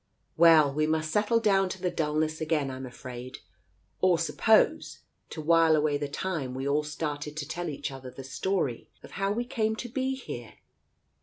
Well, 0.35 0.73
we 0.73 0.87
must 0.87 1.11
settle 1.11 1.39
down 1.39 1.69
to 1.69 1.91
dulness 1.91 2.41
again, 2.41 2.71
I 2.71 2.77
am 2.77 2.87
afraid, 2.87 3.37
or, 3.99 4.17
suppose, 4.17 5.01
to 5.29 5.41
while 5.41 5.75
away 5.75 5.99
the 5.99 6.07
time 6.07 6.55
we 6.55 6.67
all 6.67 6.81
started 6.81 7.37
to 7.37 7.47
tell 7.47 7.69
each 7.69 7.91
other 7.91 8.09
the 8.09 8.23
story 8.23 8.89
of 9.03 9.11
how 9.11 9.31
we 9.31 9.45
came 9.45 9.75
to 9.75 9.87
be 9.87 10.15
here? 10.15 10.55